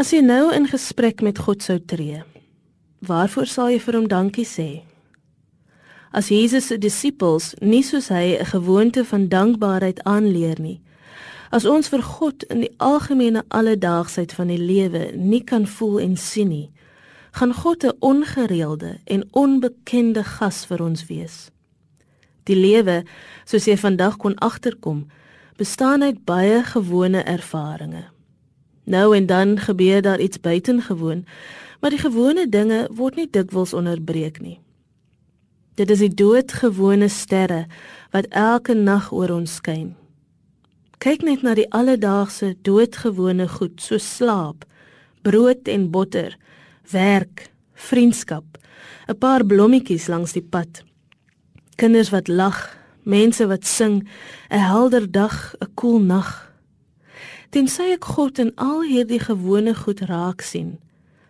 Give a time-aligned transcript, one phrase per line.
[0.00, 2.22] As jy nou in gesprek met God sou tree,
[3.04, 4.68] waarvoor sal jy vir hom dankie sê?
[6.16, 10.80] As Jesus se disippels nie soos hy 'n gewoonte van dankbaarheid aanleer nie,
[11.52, 16.16] as ons vir God in die algemene alledaagsheid van die lewe nie kan voel en
[16.16, 16.70] sien nie,
[17.32, 21.50] gaan God 'n ongereelde en onbekende gas vir ons wees.
[22.44, 23.04] Die lewe,
[23.44, 25.06] soos jy vandag kon agterkom,
[25.58, 28.19] bestaan uit baie gewone ervarings.
[28.90, 31.24] Nou en dan gebeur daar iets buitengewoon,
[31.80, 34.58] maar die gewone dinge word nie dikwels onderbreek nie.
[35.78, 37.66] Dit is die doodgewone sterre
[38.10, 39.94] wat elke nag oor ons skyn.
[40.98, 44.66] Kyk net na die alledaagse doodgewone goed so slaap,
[45.22, 46.34] brood en botter,
[46.90, 48.58] werk, vriendskap,
[49.08, 50.82] 'n paar blommetjies langs die pad.
[51.76, 54.08] Kinders wat lag, mense wat sing,
[54.50, 56.49] 'n helder dag, 'n koel nag.
[57.50, 60.76] Tensy ek God in al hierdie gewone goed raak sien,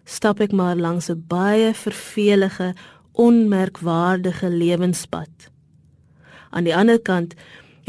[0.05, 2.75] stap ek maar langs 'n baie vervelige,
[3.17, 5.49] onmerkwaardige lewenspad.
[6.51, 7.35] Aan die ander kant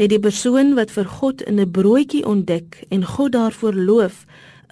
[0.00, 4.24] het die persoon wat vir God in 'n broodjie ontdek en God daarvoor loof,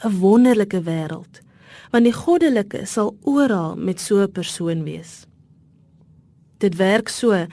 [0.04, 1.44] 'n wonderlike wêreld.
[1.92, 5.26] Want die goddelike sal oral met so 'n persoon wees.
[6.58, 7.46] Dit werk so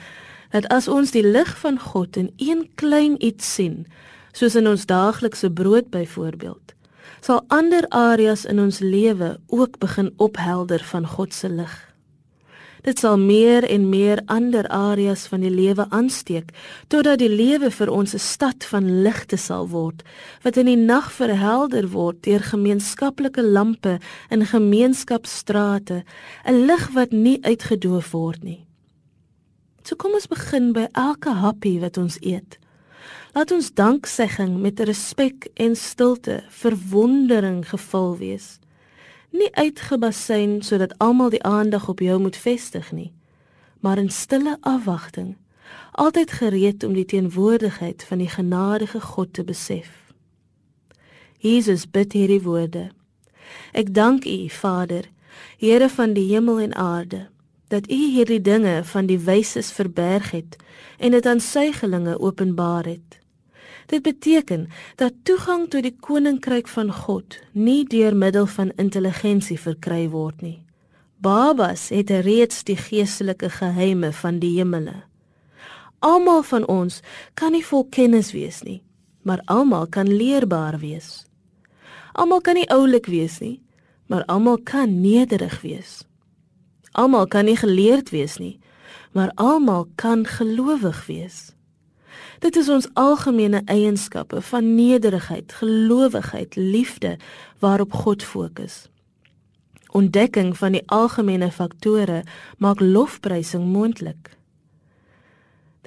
[0.50, 3.86] dat as ons die lig van God in een klein iets sien,
[4.32, 6.74] soos in ons daaglikse brood byvoorbeeld,
[7.20, 11.88] sal ander areas in ons lewe ook begin ophelder van God se lig.
[12.82, 16.52] Dit sal meer en meer ander areas van die lewe aansteek
[16.88, 20.02] totdat die lewe vir ons 'n stad van ligte sal word
[20.42, 23.98] wat in die nag verhelder word deur gemeenskaplike lampe
[24.30, 26.04] in gemeenskapsstrate,
[26.46, 28.66] 'n lig wat nie uitgedoof word nie.
[29.82, 32.58] So kom ons begin by elke happie wat ons eet.
[33.32, 38.58] Laat ons danksegging met respek en stilte, verwondering gevul wees.
[39.30, 43.12] Nie uitgebasyn sodat almal die aandag op jou moet vestig nie,
[43.80, 45.36] maar in stille afwagting,
[45.92, 50.12] altyd gereed om die teenwoordigheid van die genadige God te besef.
[51.38, 52.88] Jesus bid hierdie woorde.
[53.72, 55.04] Ek dank U, Vader,
[55.58, 57.28] Here van die hemel en aarde
[57.68, 60.56] dat u hierdie dinge van die wyses verberg het
[60.98, 63.18] en dit aan sy gelinge openbaar het.
[63.88, 70.08] Dit beteken dat toegang tot die koninkryk van God nie deur middel van intelligensie verkry
[70.12, 70.58] word nie.
[71.18, 75.02] Babas het reeds die geestelike geheime van die hemele.
[75.98, 77.00] Almal van ons
[77.34, 78.82] kan nie vol kennis wees nie,
[79.22, 81.24] maar almal kan leerbaar wees.
[82.12, 83.58] Almal kan nie oulik wees nie,
[84.06, 86.07] maar almal kan nederig wees.
[86.92, 88.58] Almal kan nie geleerd wees nie,
[89.12, 91.52] maar almal kan gelowig wees.
[92.38, 97.16] Dit is ons algemene eienskappe van nederigheid, gelowigheid, liefde
[97.58, 98.86] waarop God fokus.
[99.90, 102.22] Ontdekking van die algemene faktore
[102.58, 104.36] maak lofprysing moontlik.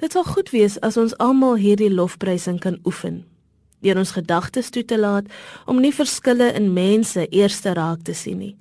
[0.02, 3.22] Dit sal goed wees as ons almal hierdie lofprysing kan oefen.
[3.82, 5.30] Deur ons gedagtes toe te laat
[5.66, 8.56] om nie verskille in mense eerste raak te sien nie,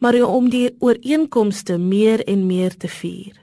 [0.00, 3.36] maar om die ooreenkomste meer en meer te vier.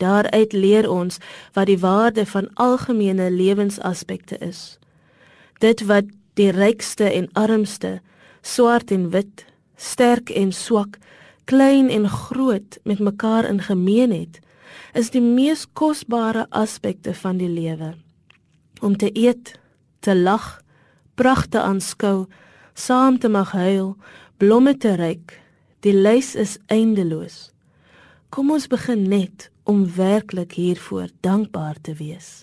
[0.00, 1.18] Daaruit leer ons
[1.52, 4.78] wat die waarde van algemene lewensaspekte is.
[5.60, 6.08] Dit wat
[6.40, 7.98] die rykste en armste,
[8.40, 9.44] swart en wit,
[9.76, 10.96] sterk en swak,
[11.44, 14.40] klein en groot met mekaar in gemeen het,
[14.96, 17.92] is die mees kosbare aspekte van die lewe.
[18.80, 19.58] Om te eet,
[20.00, 20.62] te lag,
[21.14, 22.24] pragte aanskou,
[22.74, 23.96] saam te mag huil,
[24.40, 25.36] blomme te ryk,
[25.80, 27.54] Die lys is eindeloos.
[28.28, 32.42] Kom ons begin net om werklik hiervoor dankbaar te wees.